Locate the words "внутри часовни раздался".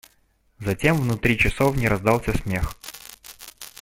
0.99-2.35